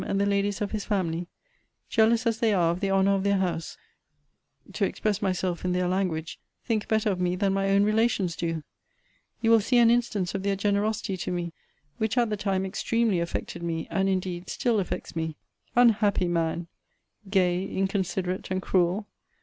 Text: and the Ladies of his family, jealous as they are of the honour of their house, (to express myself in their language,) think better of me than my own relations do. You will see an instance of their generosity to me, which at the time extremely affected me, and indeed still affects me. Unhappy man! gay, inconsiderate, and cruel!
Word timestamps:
and 0.03 0.19
the 0.19 0.25
Ladies 0.25 0.61
of 0.61 0.71
his 0.71 0.83
family, 0.83 1.27
jealous 1.87 2.25
as 2.25 2.39
they 2.39 2.55
are 2.55 2.71
of 2.71 2.79
the 2.79 2.89
honour 2.89 3.13
of 3.13 3.23
their 3.23 3.37
house, 3.37 3.77
(to 4.73 4.83
express 4.83 5.21
myself 5.21 5.63
in 5.63 5.73
their 5.73 5.87
language,) 5.87 6.39
think 6.65 6.87
better 6.87 7.11
of 7.11 7.21
me 7.21 7.35
than 7.35 7.53
my 7.53 7.69
own 7.69 7.83
relations 7.83 8.35
do. 8.35 8.63
You 9.41 9.51
will 9.51 9.59
see 9.59 9.77
an 9.77 9.91
instance 9.91 10.33
of 10.33 10.41
their 10.41 10.55
generosity 10.55 11.17
to 11.17 11.31
me, 11.31 11.53
which 11.99 12.17
at 12.17 12.31
the 12.31 12.35
time 12.37 12.65
extremely 12.65 13.19
affected 13.19 13.61
me, 13.61 13.87
and 13.91 14.09
indeed 14.09 14.49
still 14.49 14.79
affects 14.79 15.15
me. 15.15 15.35
Unhappy 15.75 16.27
man! 16.27 16.65
gay, 17.29 17.63
inconsiderate, 17.63 18.49
and 18.49 18.59
cruel! 18.59 19.05